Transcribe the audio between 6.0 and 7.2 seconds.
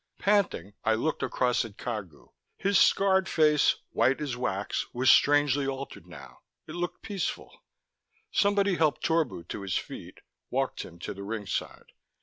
now; it looked